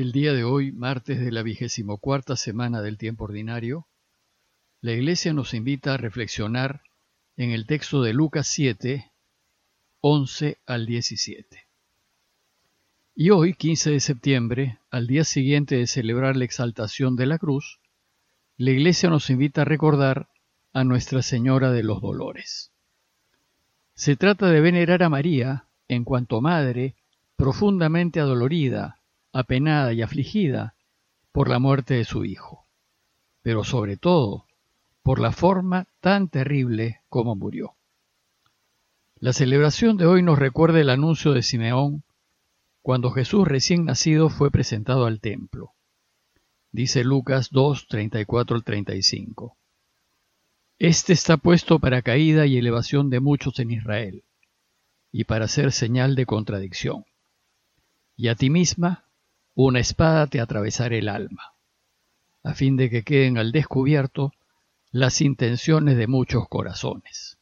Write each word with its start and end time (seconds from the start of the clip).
El 0.00 0.12
día 0.12 0.32
de 0.32 0.44
hoy, 0.44 0.70
martes 0.70 1.18
de 1.18 1.32
la 1.32 1.42
vigésimo 1.42 1.98
cuarta 1.98 2.36
semana 2.36 2.82
del 2.82 2.98
tiempo 2.98 3.24
ordinario, 3.24 3.88
la 4.80 4.92
Iglesia 4.92 5.32
nos 5.32 5.54
invita 5.54 5.94
a 5.94 5.96
reflexionar 5.96 6.82
en 7.36 7.50
el 7.50 7.66
texto 7.66 8.00
de 8.00 8.12
Lucas 8.12 8.46
7, 8.46 9.10
11 10.00 10.58
al 10.66 10.86
17. 10.86 11.66
Y 13.16 13.30
hoy, 13.30 13.54
15 13.54 13.90
de 13.90 13.98
septiembre, 13.98 14.78
al 14.92 15.08
día 15.08 15.24
siguiente 15.24 15.74
de 15.74 15.88
celebrar 15.88 16.36
la 16.36 16.44
exaltación 16.44 17.16
de 17.16 17.26
la 17.26 17.38
cruz, 17.38 17.80
la 18.56 18.70
Iglesia 18.70 19.10
nos 19.10 19.30
invita 19.30 19.62
a 19.62 19.64
recordar 19.64 20.28
a 20.72 20.84
Nuestra 20.84 21.22
Señora 21.22 21.72
de 21.72 21.82
los 21.82 22.00
Dolores. 22.00 22.70
Se 23.94 24.14
trata 24.14 24.46
de 24.46 24.60
venerar 24.60 25.02
a 25.02 25.08
María 25.08 25.64
en 25.88 26.04
cuanto 26.04 26.40
madre 26.40 26.94
profundamente 27.34 28.20
adolorida 28.20 28.98
apenada 29.32 29.92
y 29.92 30.02
afligida 30.02 30.74
por 31.32 31.48
la 31.48 31.58
muerte 31.58 31.94
de 31.94 32.04
su 32.04 32.24
hijo, 32.24 32.66
pero 33.42 33.64
sobre 33.64 33.96
todo 33.96 34.46
por 35.02 35.20
la 35.20 35.32
forma 35.32 35.86
tan 36.00 36.28
terrible 36.28 37.02
como 37.08 37.36
murió. 37.36 37.76
La 39.16 39.32
celebración 39.32 39.96
de 39.96 40.06
hoy 40.06 40.22
nos 40.22 40.38
recuerda 40.38 40.80
el 40.80 40.90
anuncio 40.90 41.32
de 41.32 41.42
Simeón 41.42 42.04
cuando 42.82 43.10
Jesús 43.10 43.46
recién 43.46 43.84
nacido 43.84 44.28
fue 44.28 44.50
presentado 44.50 45.06
al 45.06 45.20
templo. 45.20 45.72
Dice 46.70 47.02
Lucas 47.02 47.50
2, 47.50 47.88
34 47.88 48.56
al 48.56 48.64
35. 48.64 49.56
Este 50.78 51.12
está 51.12 51.36
puesto 51.38 51.80
para 51.80 52.02
caída 52.02 52.46
y 52.46 52.56
elevación 52.56 53.10
de 53.10 53.20
muchos 53.20 53.58
en 53.58 53.72
Israel, 53.72 54.22
y 55.10 55.24
para 55.24 55.48
ser 55.48 55.72
señal 55.72 56.14
de 56.14 56.26
contradicción. 56.26 57.04
Y 58.16 58.28
a 58.28 58.36
ti 58.36 58.50
misma 58.50 59.07
una 59.60 59.80
espada 59.80 60.28
te 60.28 60.40
atravesará 60.40 60.94
el 60.94 61.08
alma, 61.08 61.52
a 62.44 62.54
fin 62.54 62.76
de 62.76 62.88
que 62.88 63.02
queden 63.02 63.38
al 63.38 63.50
descubierto 63.50 64.32
las 64.92 65.20
intenciones 65.20 65.96
de 65.96 66.06
muchos 66.06 66.48
corazones. 66.48 67.38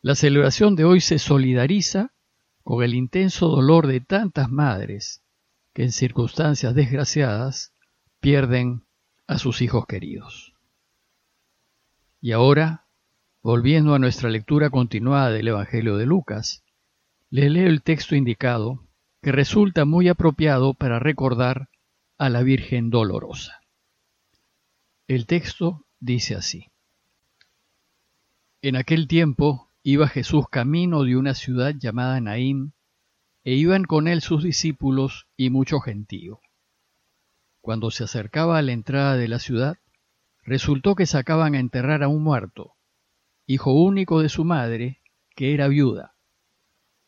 La 0.00 0.14
celebración 0.14 0.74
de 0.74 0.86
hoy 0.86 1.02
se 1.02 1.18
solidariza 1.18 2.14
con 2.62 2.82
el 2.82 2.94
intenso 2.94 3.48
dolor 3.48 3.86
de 3.86 4.00
tantas 4.00 4.48
madres 4.48 5.22
que 5.74 5.82
en 5.82 5.92
circunstancias 5.92 6.74
desgraciadas 6.74 7.74
pierden 8.20 8.82
a 9.26 9.36
sus 9.36 9.60
hijos 9.60 9.84
queridos. 9.86 10.54
Y 12.22 12.32
ahora, 12.32 12.86
volviendo 13.42 13.94
a 13.94 13.98
nuestra 13.98 14.30
lectura 14.30 14.70
continuada 14.70 15.28
del 15.32 15.48
Evangelio 15.48 15.98
de 15.98 16.06
Lucas, 16.06 16.64
le 17.28 17.50
leo 17.50 17.68
el 17.68 17.82
texto 17.82 18.16
indicado 18.16 18.85
que 19.26 19.32
resulta 19.32 19.84
muy 19.84 20.06
apropiado 20.06 20.72
para 20.72 21.00
recordar 21.00 21.68
a 22.16 22.30
la 22.30 22.44
Virgen 22.44 22.90
Dolorosa. 22.90 23.60
El 25.08 25.26
texto 25.26 25.84
dice 25.98 26.36
así. 26.36 26.68
En 28.62 28.76
aquel 28.76 29.08
tiempo 29.08 29.68
iba 29.82 30.06
Jesús 30.06 30.44
camino 30.48 31.02
de 31.02 31.16
una 31.16 31.34
ciudad 31.34 31.74
llamada 31.76 32.20
Naín, 32.20 32.72
e 33.42 33.54
iban 33.54 33.82
con 33.82 34.06
él 34.06 34.20
sus 34.20 34.44
discípulos 34.44 35.26
y 35.36 35.50
mucho 35.50 35.80
gentío. 35.80 36.38
Cuando 37.60 37.90
se 37.90 38.04
acercaba 38.04 38.58
a 38.58 38.62
la 38.62 38.70
entrada 38.70 39.16
de 39.16 39.26
la 39.26 39.40
ciudad, 39.40 39.76
resultó 40.44 40.94
que 40.94 41.06
sacaban 41.06 41.56
a 41.56 41.58
enterrar 41.58 42.04
a 42.04 42.08
un 42.08 42.22
muerto, 42.22 42.74
hijo 43.44 43.72
único 43.72 44.22
de 44.22 44.28
su 44.28 44.44
madre, 44.44 45.00
que 45.34 45.52
era 45.52 45.66
viuda 45.66 46.15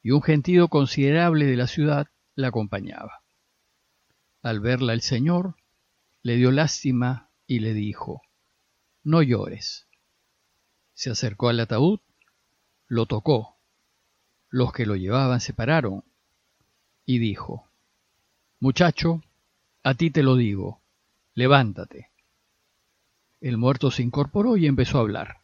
y 0.09 0.11
un 0.11 0.23
gentío 0.23 0.69
considerable 0.69 1.45
de 1.45 1.55
la 1.55 1.67
ciudad 1.67 2.07
la 2.35 2.49
acompañaba. 2.49 3.21
Al 4.41 4.59
verla 4.59 4.95
el 4.95 5.03
Señor, 5.03 5.57
le 6.23 6.37
dio 6.37 6.51
lástima 6.51 7.29
y 7.47 7.59
le 7.59 7.75
dijo, 7.75 8.23
No 9.05 9.21
llores. 9.21 9.87
Se 10.95 11.11
acercó 11.11 11.51
al 11.51 11.61
ataúd, 11.61 12.01
lo 12.87 13.05
tocó, 13.05 13.59
los 14.49 14.73
que 14.73 14.87
lo 14.87 14.97
llevaban 14.97 15.41
se 15.41 15.53
pararon, 15.53 16.05
y 17.05 17.19
dijo, 17.19 17.69
Muchacho, 18.61 19.23
a 19.83 19.93
ti 19.93 20.11
te 20.11 20.23
lo 20.23 20.37
digo, 20.37 20.81
levántate. 21.35 22.09
El 23.43 23.59
muerto 23.59 23.91
se 23.91 24.05
incorporó 24.05 24.57
y 24.57 24.69
empezó 24.69 24.97
a 24.97 25.03
hablar, 25.03 25.43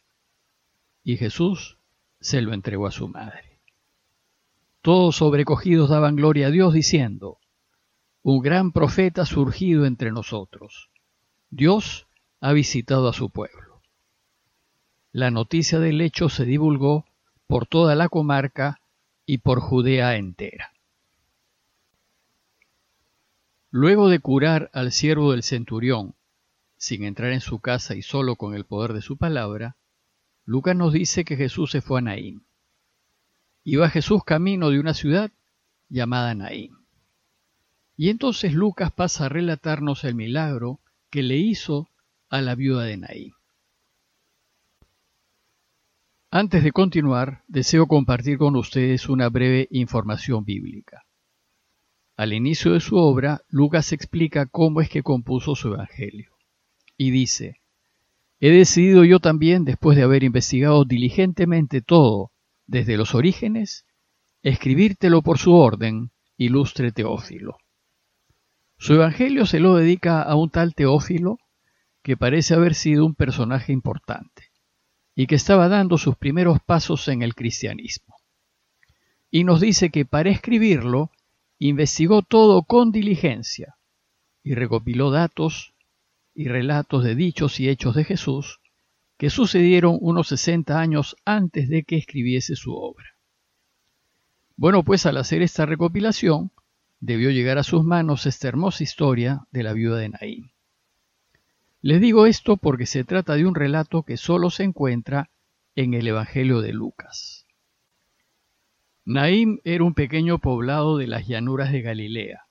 y 1.03 1.19
Jesús 1.19 1.77
se 2.19 2.41
lo 2.41 2.55
entregó 2.55 2.87
a 2.87 2.93
su 2.93 3.09
madre. 3.09 3.54
Todos 4.85 5.17
sobrecogidos 5.17 5.89
daban 5.89 6.15
gloria 6.15 6.49
a 6.49 6.51
Dios 6.51 6.75
diciendo, 6.75 7.39
un 8.23 8.43
gran 8.43 8.71
profeta 8.71 9.23
ha 9.23 9.25
surgido 9.25 9.87
entre 9.87 10.13
nosotros. 10.13 10.91
Dios 11.49 12.07
ha 12.43 12.53
visitado 12.53 13.09
a 13.09 13.15
su 13.15 13.31
pueblo. 13.31 13.81
La 15.11 15.31
noticia 15.31 15.79
del 15.79 16.03
hecho 16.03 16.29
se 16.29 16.45
divulgó 16.45 17.07
por 17.47 17.65
toda 17.67 17.95
la 17.95 18.11
comarca 18.11 18.79
y 19.25 19.39
por 19.39 19.61
Judea 19.61 20.17
entera. 20.17 20.75
Luego 23.71 24.11
de 24.11 24.19
curar 24.19 24.69
al 24.75 24.93
siervo 24.93 25.33
del 25.33 25.45
centurión, 25.45 26.15
sin 26.77 27.05
entrar 27.05 27.33
en 27.33 27.41
su 27.41 27.59
casa 27.59 27.95
y 27.95 28.03
solo 28.03 28.37
con 28.37 28.55
el 28.55 28.67
poder 28.67 28.93
de 28.93 29.01
su 29.01 29.17
palabra, 29.17 29.79
Lucas 30.45 30.77
nos 30.77 30.93
dice 30.93 31.25
que 31.25 31.39
Jesús 31.39 31.71
se 31.71 31.81
fue 31.81 32.01
a 32.01 32.03
Naín. 32.03 32.45
Iba 33.65 33.89
Jesús 33.89 34.23
camino 34.25 34.69
de 34.69 34.79
una 34.79 34.93
ciudad 34.93 35.33
llamada 35.89 36.35
Naín. 36.35 36.77
Y 37.97 38.11
entonces 38.11 38.53
Lucas 38.53 38.93
pasa 38.93 39.27
a 39.27 39.29
relatarnos 39.31 40.05
el 40.05 40.15
milagro 40.15 40.81
que 41.11 41.23
le 41.23 41.39
hizo 41.39 41.89
a 42.29 42.43
la 42.43 42.55
viuda 42.55 42.85
de 42.85 42.99
Naín. 42.99 43.33
Antes 46.31 46.63
de 46.63 46.73
continuar, 46.73 47.45
deseo 47.49 47.87
compartir 47.87 48.37
con 48.37 48.55
ustedes 48.57 49.09
una 49.09 49.31
breve 49.31 49.69
información 49.71 50.45
bíblica. 50.45 51.07
Al 52.17 52.33
inicio 52.35 52.73
de 52.73 52.81
su 52.81 52.97
obra, 52.97 53.43
Lucas 53.49 53.93
explica 53.93 54.45
cómo 54.47 54.83
es 54.83 54.91
que 54.91 55.03
compuso 55.03 55.55
su 55.55 55.69
Evangelio. 55.69 56.33
Y 56.99 57.13
dice, 57.13 57.61
He 58.41 58.51
decidido 58.51 59.05
yo 59.05 59.21
también, 59.21 59.65
después 59.65 59.97
de 59.97 60.03
haber 60.03 60.23
investigado 60.23 60.85
diligentemente 60.85 61.81
todo 61.81 62.34
desde 62.67 62.97
los 62.97 63.15
orígenes, 63.15 63.87
escribírtelo 64.43 65.23
por 65.23 65.39
su 65.39 65.55
orden, 65.55 66.11
ilustre 66.37 66.93
Teófilo. 66.93 67.59
Su 68.79 68.95
evangelio 68.95 69.47
se 69.47 69.61
lo 69.61 69.77
dedica 69.77 70.23
a 70.23 70.35
un 70.35 70.51
tal 70.51 70.75
Teófilo 70.75 71.39
que 72.03 72.17
parece 72.17 72.55
haber 72.55 72.75
sido 72.75 73.07
un 73.07 73.15
personaje 73.15 73.73
importante 73.73 74.51
y 75.15 75.27
que 75.27 75.37
estaba 75.37 75.69
dando 75.69 75.97
sus 75.97 76.17
primeros 76.17 76.59
pasos 76.61 77.09
en 77.09 77.23
el 77.23 77.35
cristianismo. 77.35 78.17
Y 79.31 79.45
nos 79.45 79.61
dice 79.61 79.91
que 79.91 80.05
para 80.05 80.31
escribirlo 80.31 81.11
investigó 81.59 82.23
todo 82.23 82.63
con 82.63 82.91
diligencia 82.93 83.77
y 84.43 84.55
recopiló 84.55 85.11
datos 85.11 85.75
y 86.35 86.49
relatos 86.49 87.05
de 87.05 87.15
dichos 87.15 87.61
y 87.61 87.69
hechos 87.69 87.95
de 87.95 88.05
Jesús 88.05 88.61
que 89.25 89.31
sucedieron 89.31 89.97
unos 90.03 90.29
60 90.29 90.79
años 90.79 91.17
antes 91.25 91.71
de 91.71 91.85
que 91.85 91.97
escribiese 91.97 92.57
su 92.57 92.75
obra. 92.75 93.17
Bueno, 94.55 94.83
pues 94.83 95.07
al 95.07 95.17
hacer 95.17 95.41
esta 95.41 95.65
recopilación, 95.65 96.53
debió 97.01 97.31
llegar 97.31 97.57
a 97.57 97.63
sus 97.63 97.85
manos 97.85 98.27
esta 98.27 98.49
hermosa 98.49 98.83
historia 98.83 99.47
de 99.51 99.63
la 99.63 99.73
viuda 99.73 99.97
de 99.97 100.11
Naín. 100.11 100.53
Les 101.81 102.03
digo 102.03 102.27
esto 102.27 102.59
porque 102.59 102.85
se 102.85 103.03
trata 103.03 103.35
de 103.37 103.47
un 103.47 103.55
relato 103.55 104.03
que 104.03 104.19
solo 104.19 104.51
se 104.51 104.65
encuentra 104.65 105.31
en 105.75 105.95
el 105.95 106.07
Evangelio 106.07 106.61
de 106.61 106.75
Lucas. 106.75 107.47
Naín 109.07 109.59
era 109.65 109.85
un 109.85 109.95
pequeño 109.95 110.39
poblado 110.39 110.99
de 110.99 111.07
las 111.07 111.27
llanuras 111.27 111.73
de 111.73 111.81
Galilea, 111.81 112.43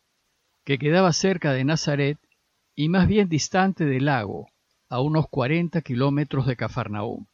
que 0.64 0.80
quedaba 0.80 1.14
cerca 1.14 1.54
de 1.54 1.66
Nazaret 1.66 2.18
y 2.74 2.90
más 2.90 3.08
bien 3.08 3.30
distante 3.30 3.86
del 3.86 4.06
lago, 4.06 4.48
a 4.94 5.02
unos 5.02 5.28
40 5.28 5.82
kilómetros 5.82 6.46
de 6.46 6.56
Cafarnaúm. 6.56 7.26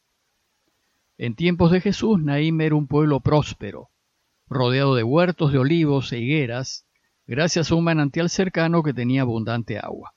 En 1.18 1.34
tiempos 1.34 1.70
de 1.70 1.82
Jesús, 1.82 2.18
Naim 2.18 2.58
era 2.62 2.74
un 2.74 2.86
pueblo 2.86 3.20
próspero, 3.20 3.90
rodeado 4.48 4.94
de 4.94 5.02
huertos 5.02 5.52
de 5.52 5.58
olivos 5.58 6.10
e 6.14 6.20
higueras, 6.20 6.86
gracias 7.26 7.70
a 7.70 7.74
un 7.74 7.84
manantial 7.84 8.30
cercano 8.30 8.82
que 8.82 8.94
tenía 8.94 9.20
abundante 9.20 9.78
agua. 9.78 10.14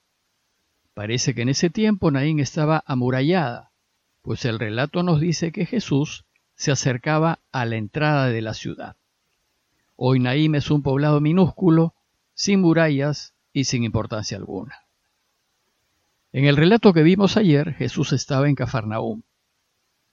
Parece 0.94 1.36
que 1.36 1.42
en 1.42 1.50
ese 1.50 1.69
tiempo 1.69 2.12
Naín 2.12 2.40
estaba 2.40 2.81
amurallada, 2.88 3.74
pues 4.22 4.46
el 4.46 4.57
relato 4.57 5.04
nos 5.04 5.19
dice 5.19 5.51
que 5.51 5.66
Jesús 5.66 6.24
se 6.56 6.72
acercaba 6.72 7.39
a 7.51 7.66
la 7.66 7.75
entrada 7.75 8.28
de 8.28 8.42
la 8.42 8.54
ciudad. 8.54 8.96
Hoy 9.98 10.22
Naim 10.22 10.56
es 10.56 10.72
un 10.72 10.81
poblado 10.81 11.19
minúsculo, 11.19 11.94
sin 12.36 12.62
murallas 12.62 13.34
y 13.51 13.66
sin 13.66 13.84
importancia 13.84 14.38
alguna. 14.38 14.82
En 16.33 16.45
el 16.45 16.57
relato 16.57 16.94
que 16.94 17.03
vimos 17.03 17.38
ayer, 17.38 17.75
Jesús 17.75 18.12
estaba 18.12 18.50
en 18.50 18.56
Cafarnaúm. 18.56 19.21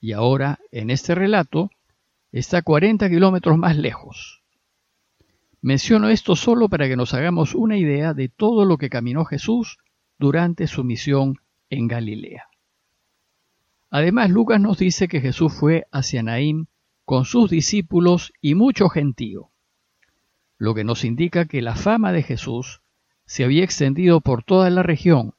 Y 0.00 0.12
ahora, 0.12 0.58
en 0.70 0.90
este 0.90 1.14
relato, 1.14 1.70
está 2.30 2.60
40 2.60 3.08
kilómetros 3.08 3.56
más 3.56 3.78
lejos. 3.78 4.42
Menciono 5.62 6.10
esto 6.10 6.36
solo 6.36 6.68
para 6.68 6.88
que 6.88 6.96
nos 6.96 7.14
hagamos 7.14 7.54
una 7.54 7.78
idea 7.78 8.12
de 8.12 8.28
todo 8.28 8.66
lo 8.66 8.76
que 8.76 8.90
caminó 8.90 9.24
Jesús 9.24 9.78
durante 10.18 10.66
su 10.66 10.84
misión 10.84 11.38
en 11.70 11.88
Galilea. 11.88 12.48
Además, 13.88 14.28
Lucas 14.28 14.60
nos 14.60 14.76
dice 14.76 15.08
que 15.08 15.22
Jesús 15.22 15.54
fue 15.54 15.86
hacia 15.90 16.22
Naín 16.22 16.68
con 17.06 17.24
sus 17.24 17.50
discípulos 17.50 18.34
y 18.42 18.54
mucho 18.54 18.90
gentío, 18.90 19.52
lo 20.58 20.74
que 20.74 20.84
nos 20.84 21.02
indica 21.02 21.46
que 21.46 21.62
la 21.62 21.76
fama 21.76 22.12
de 22.12 22.22
Jesús 22.22 22.82
se 23.24 23.42
había 23.42 23.64
extendido 23.64 24.20
por 24.20 24.44
toda 24.44 24.68
la 24.68 24.82
región 24.82 25.34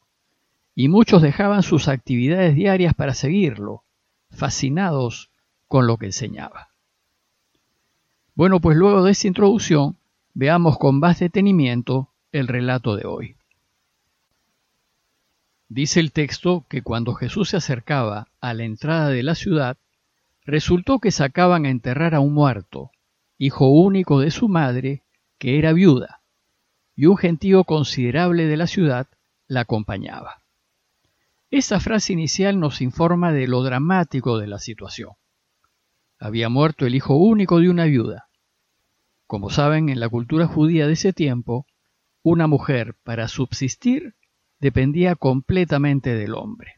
y 0.81 0.88
muchos 0.88 1.22
dejaban 1.22 1.62
sus 1.62 1.88
actividades 1.88 2.56
diarias 2.56 2.95
para 2.95 3.13
seguirlo, 3.13 3.83
fascinados 4.31 5.30
con 5.68 5.86
lo 5.86 5.98
que 5.98 6.07
enseñaba. 6.07 6.69
Bueno, 8.33 8.60
pues 8.60 8.75
luego 8.75 9.04
de 9.04 9.12
esta 9.12 9.28
introducción, 9.28 9.98
veamos 10.33 10.80
con 10.80 10.98
más 10.98 11.19
detenimiento 11.19 12.10
el 12.31 12.48
relato 12.48 12.95
de 12.95 13.06
hoy. 13.06 13.36
Dice 15.69 16.00
el 16.00 16.12
texto 16.12 16.66
que 16.68 16.81
cuando 16.81 17.13
Jesús 17.13 17.50
se 17.50 17.57
acercaba 17.57 18.30
a 18.39 18.56
la 18.56 18.63
entrada 18.63 19.10
de 19.10 19.22
la 19.22 19.36
ciudad, 19.36 19.77
resultó 20.45 20.98
que 20.98 21.12
sacaban 21.12 21.66
a 21.66 21.69
enterrar 21.69 22.16
a 22.16 22.22
un 22.22 22.34
muerto, 22.34 22.89
hijo 23.38 23.68
único 23.68 24.19
de 24.19 24.31
su 24.31 24.48
madre, 24.48 25.04
que 25.38 25.60
era 25.60 25.74
viuda, 25.74 26.22
y 26.95 27.06
un 27.06 27.18
gentío 27.18 27.66
considerable 27.66 28.48
de 28.48 28.57
la 28.57 28.66
ciudad 28.66 29.06
la 29.48 29.60
acompañaba. 29.60 30.41
Esta 31.51 31.81
frase 31.81 32.13
inicial 32.13 32.62
nos 32.62 32.80
informa 32.80 33.33
de 33.33 33.45
lo 33.45 33.62
dramático 33.62 34.38
de 34.38 34.48
la 34.48 34.57
situación. 34.57 35.09
Había 36.18 36.48
muerto 36.48 36.86
el 36.86 36.95
hijo 36.95 37.18
único 37.18 37.59
de 37.59 37.69
una 37.69 37.83
viuda. 37.83 38.30
Como 39.27 39.50
saben, 39.50 39.89
en 39.89 40.00
la 40.00 40.07
cultura 40.07 40.48
judía 40.48 40.88
de 40.88 40.94
ese 40.94 41.12
tiempo, 41.12 41.65
una 42.24 42.48
mujer 42.48 42.95
para 43.03 43.27
subsistir 43.27 44.15
dependía 44.59 45.15
completamente 45.15 46.15
del 46.15 46.36
hombre. 46.36 46.75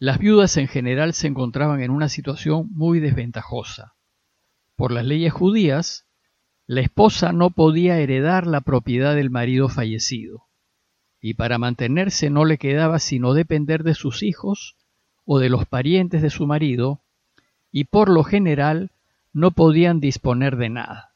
Las 0.00 0.18
viudas 0.18 0.56
en 0.56 0.66
general 0.66 1.14
se 1.14 1.28
encontraban 1.28 1.82
en 1.82 1.92
una 1.92 2.08
situación 2.08 2.70
muy 2.72 2.98
desventajosa. 2.98 3.94
Por 4.74 4.90
las 4.90 5.04
leyes 5.04 5.32
judías, 5.32 6.08
la 6.66 6.80
esposa 6.80 7.30
no 7.30 7.50
podía 7.50 7.98
heredar 7.98 8.48
la 8.48 8.62
propiedad 8.62 9.14
del 9.14 9.30
marido 9.30 9.68
fallecido, 9.68 10.49
y 11.20 11.34
para 11.34 11.58
mantenerse 11.58 12.30
no 12.30 12.44
le 12.44 12.58
quedaba 12.58 12.98
sino 12.98 13.34
depender 13.34 13.82
de 13.82 13.94
sus 13.94 14.22
hijos 14.22 14.76
o 15.24 15.38
de 15.38 15.48
los 15.48 15.66
parientes 15.66 16.22
de 16.22 16.30
su 16.30 16.46
marido, 16.46 17.00
y 17.70 17.84
por 17.84 18.08
lo 18.08 18.24
general 18.24 18.90
no 19.32 19.50
podían 19.52 20.00
disponer 20.00 20.56
de 20.56 20.70
nada. 20.70 21.10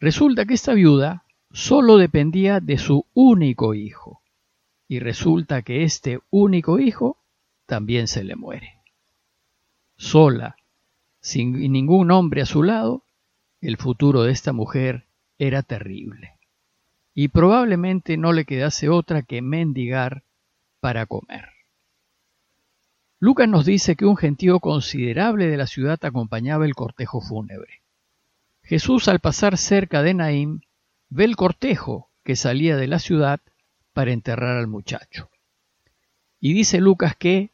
Resulta 0.00 0.44
que 0.44 0.54
esta 0.54 0.74
viuda 0.74 1.24
solo 1.52 1.96
dependía 1.96 2.60
de 2.60 2.78
su 2.78 3.04
único 3.14 3.74
hijo, 3.74 4.20
y 4.86 5.00
resulta 5.00 5.62
que 5.62 5.82
este 5.82 6.20
único 6.30 6.78
hijo 6.78 7.18
también 7.66 8.06
se 8.06 8.22
le 8.22 8.36
muere. 8.36 8.74
Sola, 9.96 10.56
sin 11.20 11.72
ningún 11.72 12.10
hombre 12.10 12.42
a 12.42 12.46
su 12.46 12.62
lado, 12.62 13.02
el 13.60 13.76
futuro 13.76 14.22
de 14.22 14.32
esta 14.32 14.52
mujer 14.52 15.06
era 15.38 15.62
terrible, 15.62 16.37
y 17.20 17.26
probablemente 17.26 18.16
no 18.16 18.32
le 18.32 18.44
quedase 18.44 18.88
otra 18.88 19.22
que 19.22 19.42
mendigar 19.42 20.22
para 20.78 21.04
comer. 21.04 21.48
Lucas 23.18 23.48
nos 23.48 23.66
dice 23.66 23.96
que 23.96 24.06
un 24.06 24.16
gentío 24.16 24.60
considerable 24.60 25.48
de 25.48 25.56
la 25.56 25.66
ciudad 25.66 25.98
acompañaba 26.04 26.64
el 26.64 26.76
cortejo 26.76 27.20
fúnebre. 27.20 27.82
Jesús 28.62 29.08
al 29.08 29.18
pasar 29.18 29.58
cerca 29.58 30.04
de 30.04 30.14
Naín 30.14 30.64
ve 31.08 31.24
el 31.24 31.34
cortejo 31.34 32.08
que 32.22 32.36
salía 32.36 32.76
de 32.76 32.86
la 32.86 33.00
ciudad 33.00 33.40
para 33.92 34.12
enterrar 34.12 34.56
al 34.56 34.68
muchacho. 34.68 35.28
Y 36.38 36.52
dice 36.52 36.78
Lucas 36.78 37.16
que, 37.16 37.50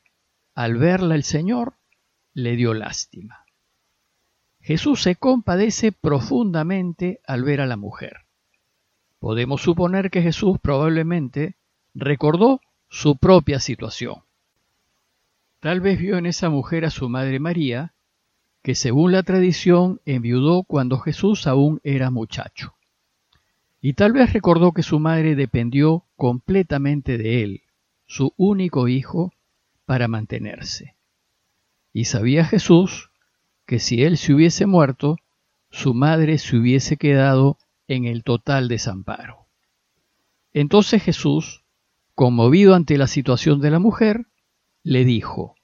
al 0.55 0.77
verla 0.77 1.15
el 1.15 1.25
Señor, 1.25 1.73
le 2.35 2.55
dio 2.57 2.75
lástima. 2.75 3.47
Jesús 4.61 5.01
se 5.01 5.17
compadece 5.17 5.91
profundamente 5.91 7.23
al 7.27 7.45
ver 7.45 7.63
a 7.63 7.67
la 7.67 7.79
mujer. 7.79 8.24
Podemos 9.25 9.63
suponer 9.63 10.11
que 10.11 10.21
Jesús 10.21 10.59
probablemente 10.61 11.57
recordó 11.95 12.61
su 12.91 13.17
propia 13.17 13.59
situación. 13.59 14.17
Tal 15.61 15.81
vez 15.81 15.99
vio 15.99 16.19
en 16.19 16.27
esa 16.27 16.51
mujer 16.51 16.85
a 16.85 16.91
su 16.91 17.09
madre 17.09 17.41
María, 17.41 17.95
que 18.63 18.75
según 18.75 19.13
la 19.13 19.23
tradición 19.23 20.03
enviudó 20.05 20.63
cuando 20.65 20.99
Jesús 20.99 21.47
aún 21.47 21.81
era 21.85 22.11
muchacho 22.11 22.75
y 23.87 23.95
tal 23.95 24.13
vez 24.13 24.33
recordó 24.35 24.73
que 24.73 24.83
su 24.83 24.99
madre 24.99 25.35
dependió 25.35 26.05
completamente 26.17 27.17
de 27.17 27.43
él, 27.43 27.63
su 28.07 28.35
único 28.39 28.89
hijo, 28.89 29.33
para 29.87 30.07
mantenerse. 30.07 30.97
Y 31.95 32.07
sabía 32.07 32.45
Jesús 32.45 33.11
que 33.65 33.79
si 33.79 34.03
él 34.03 34.19
se 34.19 34.35
hubiese 34.35 34.67
muerto, 34.67 35.17
su 35.71 35.95
madre 35.95 36.37
se 36.37 36.57
hubiese 36.57 36.99
quedado 36.99 37.59
en 37.89 38.05
el 38.05 38.25
total 38.25 38.69
desamparo. 38.69 39.47
Entonces 40.53 41.03
Jesús, 41.03 41.65
conmovido 42.15 42.75
ante 42.75 42.97
la 42.97 43.07
situación 43.07 43.61
de 43.61 43.71
la 43.71 43.79
mujer, 43.79 44.27
le 44.83 45.05
dijo, 45.05 45.57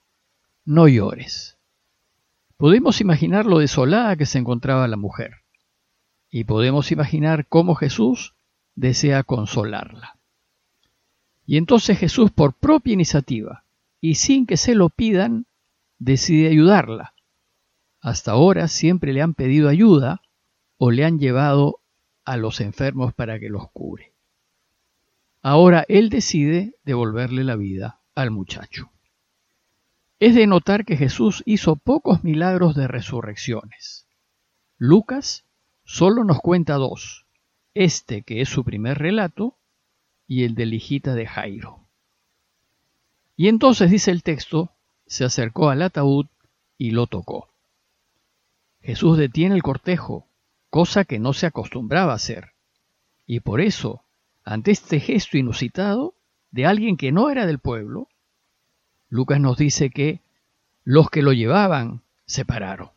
No 0.65 0.87
llores. 0.87 1.57
Podemos 2.57 3.01
imaginar 3.01 3.45
lo 3.45 3.59
desolada 3.59 4.15
que 4.15 4.25
se 4.25 4.37
encontraba 4.37 4.87
la 4.87 4.97
mujer 4.97 5.41
y 6.29 6.45
podemos 6.45 6.91
imaginar 6.91 7.47
cómo 7.47 7.75
Jesús 7.75 8.35
desea 8.75 9.23
consolarla. 9.23 10.17
Y 11.45 11.57
entonces 11.57 11.97
Jesús, 11.97 12.31
por 12.31 12.53
propia 12.53 12.93
iniciativa 12.93 13.65
y 13.99 14.15
sin 14.15 14.45
que 14.45 14.57
se 14.57 14.73
lo 14.73 14.89
pidan, 14.89 15.45
decide 15.99 16.47
ayudarla. 16.47 17.13
Hasta 17.99 18.31
ahora 18.31 18.67
siempre 18.67 19.11
le 19.11 19.21
han 19.21 19.33
pedido 19.33 19.67
ayuda 19.67 20.21
o 20.77 20.91
le 20.91 21.03
han 21.03 21.19
llevado 21.19 21.80
a 22.25 22.37
los 22.37 22.61
enfermos 22.61 23.13
para 23.13 23.39
que 23.39 23.49
los 23.49 23.69
cure. 23.71 24.13
Ahora 25.41 25.85
él 25.87 26.09
decide 26.09 26.75
devolverle 26.83 27.43
la 27.43 27.55
vida 27.55 27.99
al 28.15 28.31
muchacho. 28.31 28.91
Es 30.19 30.35
de 30.35 30.45
notar 30.45 30.85
que 30.85 30.97
Jesús 30.97 31.41
hizo 31.45 31.75
pocos 31.75 32.23
milagros 32.23 32.75
de 32.75 32.87
resurrecciones. 32.87 34.05
Lucas 34.77 35.45
solo 35.83 36.23
nos 36.23 36.39
cuenta 36.39 36.75
dos, 36.75 37.25
este 37.73 38.21
que 38.21 38.41
es 38.41 38.49
su 38.49 38.63
primer 38.63 38.99
relato 38.99 39.55
y 40.27 40.43
el 40.43 40.53
de 40.55 40.67
la 40.67 40.75
hijita 40.75 41.15
de 41.15 41.25
Jairo. 41.25 41.79
Y 43.35 43.47
entonces 43.47 43.89
dice 43.89 44.11
el 44.11 44.21
texto, 44.21 44.71
se 45.07 45.25
acercó 45.25 45.69
al 45.69 45.81
ataúd 45.81 46.27
y 46.77 46.91
lo 46.91 47.07
tocó. 47.07 47.49
Jesús 48.81 49.17
detiene 49.17 49.55
el 49.55 49.63
cortejo, 49.63 50.27
cosa 50.71 51.03
que 51.03 51.19
no 51.19 51.33
se 51.33 51.45
acostumbraba 51.45 52.13
a 52.13 52.15
hacer. 52.15 52.53
Y 53.27 53.41
por 53.41 53.61
eso, 53.61 54.03
ante 54.43 54.71
este 54.71 54.99
gesto 54.99 55.37
inusitado 55.37 56.15
de 56.49 56.65
alguien 56.65 56.97
que 56.97 57.11
no 57.11 57.29
era 57.29 57.45
del 57.45 57.59
pueblo, 57.59 58.07
Lucas 59.09 59.39
nos 59.39 59.57
dice 59.57 59.89
que 59.89 60.21
los 60.85 61.09
que 61.09 61.21
lo 61.21 61.33
llevaban 61.33 62.01
se 62.25 62.45
pararon. 62.45 62.89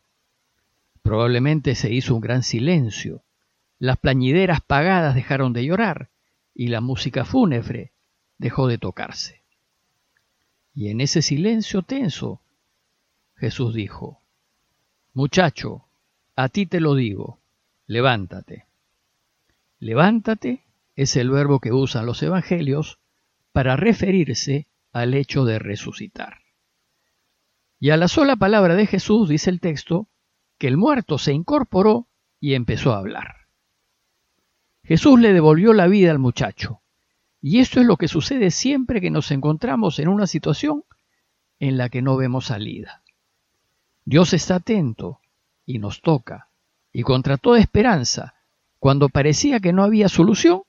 Probablemente 1.03 1.75
se 1.75 1.93
hizo 1.93 2.15
un 2.15 2.21
gran 2.21 2.45
silencio. 2.45 3.23
Las 3.81 3.99
plañideras 3.99 4.61
pagadas 4.61 5.17
dejaron 5.17 5.53
de 5.53 5.65
llorar 5.65 6.09
y 6.55 6.69
la 6.69 6.81
música 6.81 7.25
fúnebre 7.25 7.91
dejó 8.39 8.69
de 8.69 8.79
tocarse. 8.79 9.43
Y 10.75 10.91
en 10.91 11.01
ese 11.01 11.23
silencio 11.23 11.83
tenso, 11.83 12.41
Jesús 13.35 13.75
dijo, 13.75 14.21
Muchacho, 15.13 15.85
a 16.37 16.49
ti 16.49 16.67
te 16.67 16.79
lo 16.79 16.95
digo, 16.95 17.41
levántate. 17.87 18.67
Levántate 19.79 20.65
es 20.97 21.17
el 21.17 21.31
verbo 21.31 21.61
que 21.61 21.73
usan 21.73 22.07
los 22.07 22.23
evangelios 22.23 22.99
para 23.53 23.77
referirse 23.77 24.69
al 24.93 25.15
hecho 25.15 25.45
de 25.45 25.59
resucitar. 25.59 26.39
Y 27.81 27.91
a 27.91 27.97
la 27.97 28.09
sola 28.09 28.37
palabra 28.37 28.77
de 28.77 28.87
Jesús, 28.87 29.29
dice 29.29 29.51
el 29.51 29.61
texto, 29.61 30.09
que 30.59 30.69
el 30.69 30.77
muerto 30.77 31.19
se 31.19 31.33
incorporó 31.33 32.09
y 32.41 32.55
empezó 32.55 32.93
a 32.93 32.99
hablar. 32.99 33.49
Jesús 34.85 35.19
le 35.19 35.33
devolvió 35.33 35.73
la 35.73 35.87
vida 35.87 36.11
al 36.11 36.19
muchacho. 36.19 36.81
Y 37.41 37.59
esto 37.59 37.81
es 37.81 37.87
lo 37.87 37.97
que 37.97 38.09
sucede 38.09 38.51
siempre 38.51 39.01
que 39.01 39.11
nos 39.11 39.31
encontramos 39.31 39.99
en 39.99 40.09
una 40.09 40.27
situación 40.27 40.85
en 41.59 41.77
la 41.77 41.89
que 41.89 42.03
no 42.03 42.17
vemos 42.17 42.47
salida. 42.47 43.03
Dios 44.05 44.33
está 44.33 44.57
atento 44.57 45.21
y 45.67 45.79
nos 45.79 46.01
toca, 46.01 46.49
y 46.95 47.03
contra 47.03 47.37
toda 47.37 47.59
esperanza, 47.59 48.35
cuando 48.79 49.09
parecía 49.09 49.59
que 49.59 49.73
no 49.73 49.83
había 49.83 50.09
solución, 50.09 50.63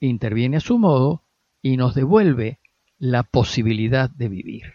interviene 0.00 0.56
a 0.56 0.60
su 0.60 0.76
modo 0.76 1.22
y 1.62 1.76
nos 1.76 1.94
devuelve 1.94 2.58
la 2.98 3.22
posibilidad 3.22 4.10
de 4.10 4.28
vivir. 4.28 4.74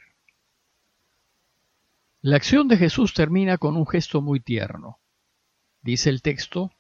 La 2.22 2.38
acción 2.38 2.70
de 2.70 2.78
Jesús 2.78 3.14
termina 3.14 3.58
con 3.58 3.76
un 3.76 3.86
gesto 3.86 4.22
muy 4.22 4.40
tierno. 4.40 5.00
Dice 5.82 6.10
el 6.10 6.22
texto, 6.22 6.72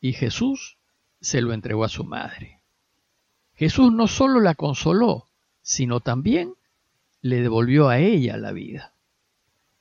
y 0.00 0.14
Jesús 0.14 0.78
se 1.20 1.42
lo 1.42 1.52
entregó 1.52 1.84
a 1.84 1.90
su 1.90 2.04
madre. 2.04 2.60
Jesús 3.54 3.92
no 3.92 4.06
solo 4.06 4.40
la 4.40 4.54
consoló, 4.54 5.26
sino 5.60 6.00
también 6.00 6.54
le 7.20 7.42
devolvió 7.42 7.90
a 7.90 7.98
ella 7.98 8.38
la 8.38 8.52
vida. 8.52 8.94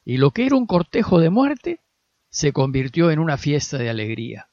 Y 0.04 0.18
lo 0.18 0.32
que 0.32 0.46
era 0.46 0.58
un 0.58 0.66
cortejo 0.66 1.20
de 1.20 1.30
muerte 1.30 1.80
se 2.30 2.54
convirtió 2.54 3.12
en 3.12 3.20
una 3.20 3.38
fiesta 3.38 3.78
de 3.78 3.90
alegría. 3.90 4.50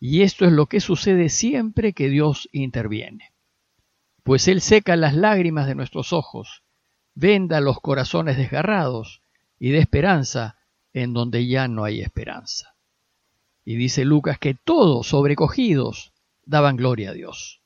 Y 0.00 0.22
esto 0.22 0.44
es 0.44 0.52
lo 0.52 0.66
que 0.66 0.80
sucede 0.80 1.28
siempre 1.28 1.92
que 1.92 2.08
Dios 2.08 2.48
interviene. 2.52 3.32
Pues 4.22 4.46
Él 4.46 4.60
seca 4.60 4.96
las 4.96 5.14
lágrimas 5.14 5.66
de 5.66 5.74
nuestros 5.74 6.12
ojos, 6.12 6.62
venda 7.14 7.60
los 7.60 7.80
corazones 7.80 8.36
desgarrados 8.36 9.22
y 9.58 9.70
de 9.70 9.78
esperanza 9.78 10.58
en 10.92 11.12
donde 11.14 11.46
ya 11.46 11.66
no 11.66 11.84
hay 11.84 12.00
esperanza. 12.00 12.74
Y 13.64 13.76
dice 13.76 14.04
Lucas 14.04 14.38
que 14.38 14.54
todos 14.54 15.08
sobrecogidos 15.08 16.12
daban 16.44 16.76
gloria 16.76 17.10
a 17.10 17.14
Dios. 17.14 17.60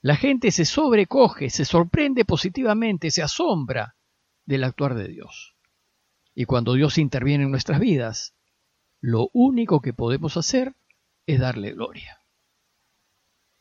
La 0.00 0.16
gente 0.16 0.52
se 0.52 0.64
sobrecoge, 0.64 1.50
se 1.50 1.64
sorprende 1.64 2.24
positivamente, 2.24 3.10
se 3.10 3.22
asombra 3.22 3.96
del 4.46 4.64
actuar 4.64 4.94
de 4.94 5.08
Dios. 5.08 5.56
Y 6.34 6.44
cuando 6.44 6.74
Dios 6.74 6.98
interviene 6.98 7.44
en 7.44 7.50
nuestras 7.50 7.80
vidas, 7.80 8.34
lo 9.00 9.30
único 9.32 9.80
que 9.80 9.92
podemos 9.92 10.36
hacer 10.36 10.74
es 11.26 11.40
darle 11.40 11.72
gloria. 11.72 12.20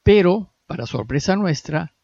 Pero, 0.03 0.53
para 0.65 0.85
sorpresa 0.85 1.35
nuestra, 1.35 1.95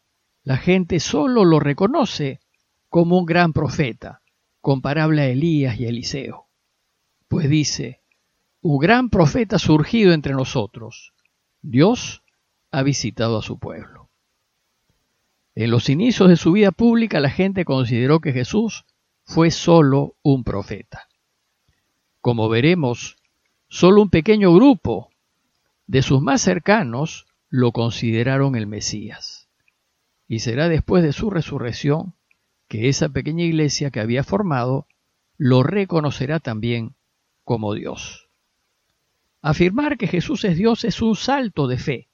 la 0.42 0.56
gente 0.56 1.00
solo 1.00 1.44
lo 1.44 1.58
reconoce 1.58 2.40
como 2.88 3.18
un 3.18 3.26
gran 3.26 3.52
profeta, 3.52 4.22
comparable 4.60 5.22
a 5.22 5.26
Elías 5.26 5.80
y 5.80 5.86
Eliseo. 5.86 6.46
Pues 7.28 7.48
dice, 7.48 8.02
un 8.60 8.78
gran 8.78 9.10
profeta 9.10 9.58
surgido 9.58 10.12
entre 10.12 10.34
nosotros. 10.34 11.12
Dios 11.62 12.22
ha 12.70 12.82
visitado 12.82 13.38
a 13.38 13.42
su 13.42 13.58
pueblo. 13.58 14.10
En 15.54 15.70
los 15.70 15.88
inicios 15.88 16.28
de 16.28 16.36
su 16.36 16.52
vida 16.52 16.72
pública 16.72 17.20
la 17.20 17.30
gente 17.30 17.64
consideró 17.64 18.20
que 18.20 18.32
Jesús 18.32 18.84
fue 19.24 19.50
solo 19.50 20.16
un 20.22 20.44
profeta. 20.44 21.08
Como 22.20 22.48
veremos, 22.48 23.16
solo 23.68 24.02
un 24.02 24.10
pequeño 24.10 24.54
grupo 24.54 25.10
de 25.86 26.02
sus 26.02 26.20
más 26.20 26.40
cercanos 26.42 27.26
lo 27.48 27.72
consideraron 27.72 28.56
el 28.56 28.66
Mesías. 28.66 29.48
Y 30.26 30.40
será 30.40 30.68
después 30.68 31.02
de 31.02 31.12
su 31.12 31.30
resurrección 31.30 32.14
que 32.68 32.88
esa 32.88 33.08
pequeña 33.08 33.44
iglesia 33.44 33.90
que 33.90 34.00
había 34.00 34.24
formado 34.24 34.86
lo 35.36 35.62
reconocerá 35.62 36.40
también 36.40 36.94
como 37.44 37.74
Dios. 37.74 38.28
Afirmar 39.42 39.98
que 39.98 40.06
Jesús 40.06 40.44
es 40.44 40.56
Dios 40.56 40.84
es 40.84 41.02
un 41.02 41.16
salto 41.16 41.66
de 41.66 41.78
fe, 41.78 42.08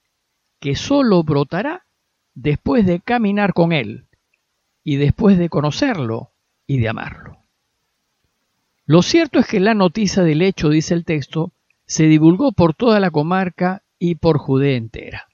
que 0.59 0.75
sólo 0.75 1.23
brotará 1.23 1.85
después 2.35 2.85
de 2.85 2.99
caminar 2.99 3.53
con 3.53 3.71
Él 3.71 4.07
y 4.83 4.97
después 4.97 5.37
de 5.37 5.49
conocerlo 5.49 6.31
y 6.67 6.79
de 6.79 6.89
amarlo. 6.89 7.40
Lo 8.85 9.01
cierto 9.01 9.39
es 9.39 9.47
que 9.47 9.59
la 9.59 9.73
noticia 9.73 10.23
del 10.23 10.41
hecho, 10.41 10.69
dice 10.69 10.93
el 10.93 11.05
texto, 11.05 11.51
se 11.85 12.05
divulgó 12.05 12.51
por 12.51 12.73
toda 12.73 12.99
la 12.99 13.11
comarca 13.11 13.83
y 13.99 14.15
por 14.15 14.37
Judea 14.37 14.77
entera. 14.77 15.27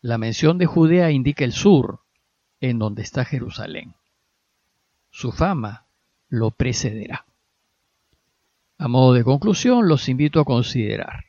La 0.00 0.18
mención 0.18 0.58
de 0.58 0.66
Judea 0.66 1.10
indica 1.10 1.44
el 1.44 1.52
sur, 1.52 2.00
en 2.60 2.78
donde 2.78 3.02
está 3.02 3.24
Jerusalén. 3.24 3.94
Su 5.10 5.32
fama 5.32 5.86
lo 6.28 6.50
precederá. 6.50 7.26
A 8.78 8.88
modo 8.88 9.14
de 9.14 9.24
conclusión, 9.24 9.88
los 9.88 10.08
invito 10.08 10.40
a 10.40 10.44
considerar 10.44 11.26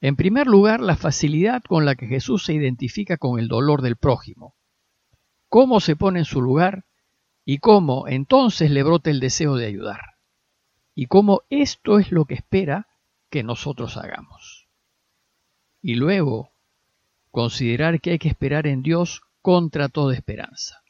en 0.00 0.16
primer 0.16 0.46
lugar, 0.46 0.80
la 0.80 0.96
facilidad 0.96 1.62
con 1.62 1.84
la 1.84 1.94
que 1.94 2.06
Jesús 2.06 2.44
se 2.44 2.54
identifica 2.54 3.18
con 3.18 3.38
el 3.38 3.48
dolor 3.48 3.82
del 3.82 3.96
prójimo, 3.96 4.54
cómo 5.48 5.80
se 5.80 5.94
pone 5.94 6.20
en 6.20 6.24
su 6.24 6.40
lugar 6.40 6.84
y 7.44 7.58
cómo 7.58 8.08
entonces 8.08 8.70
le 8.70 8.82
brota 8.82 9.10
el 9.10 9.20
deseo 9.20 9.56
de 9.56 9.66
ayudar, 9.66 10.00
y 10.94 11.06
cómo 11.06 11.42
esto 11.50 11.98
es 11.98 12.12
lo 12.12 12.24
que 12.24 12.34
espera 12.34 12.88
que 13.30 13.42
nosotros 13.42 13.96
hagamos. 13.96 14.68
Y 15.82 15.94
luego, 15.94 16.52
considerar 17.30 18.00
que 18.00 18.10
hay 18.12 18.18
que 18.18 18.28
esperar 18.28 18.66
en 18.66 18.82
Dios 18.82 19.22
contra 19.40 19.88
toda 19.88 20.14
esperanza, 20.14 20.82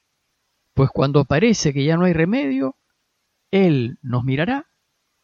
pues 0.74 0.90
cuando 0.90 1.24
parece 1.24 1.72
que 1.72 1.84
ya 1.84 1.96
no 1.96 2.04
hay 2.04 2.12
remedio, 2.12 2.76
Él 3.50 3.98
nos 4.02 4.24
mirará 4.24 4.66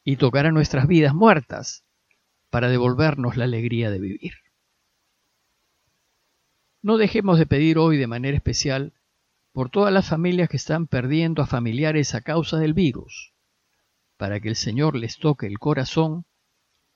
y 0.04 0.16
tocará 0.16 0.52
nuestras 0.52 0.86
vidas 0.86 1.14
muertas 1.14 1.84
para 2.50 2.68
devolvernos 2.68 3.36
la 3.36 3.44
alegría 3.44 3.90
de 3.90 3.98
vivir. 3.98 4.34
No 6.82 6.98
dejemos 6.98 7.38
de 7.38 7.46
pedir 7.46 7.78
hoy 7.78 7.96
de 7.96 8.06
manera 8.06 8.36
especial 8.36 8.92
por 9.56 9.70
todas 9.70 9.90
las 9.90 10.06
familias 10.06 10.50
que 10.50 10.58
están 10.58 10.86
perdiendo 10.86 11.40
a 11.40 11.46
familiares 11.46 12.14
a 12.14 12.20
causa 12.20 12.58
del 12.58 12.74
virus, 12.74 13.32
para 14.18 14.38
que 14.38 14.50
el 14.50 14.54
Señor 14.54 14.94
les 14.94 15.16
toque 15.16 15.46
el 15.46 15.58
corazón 15.58 16.26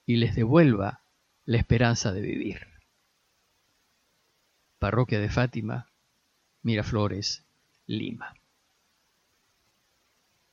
y 0.04 0.16
les 0.16 0.34
devuelva 0.34 1.02
la 1.46 1.56
esperanza 1.56 2.12
de 2.12 2.20
vivir. 2.20 2.66
Parroquia 4.78 5.20
de 5.20 5.30
Fátima, 5.30 5.90
Miraflores, 6.60 7.46
Lima. 7.86 8.34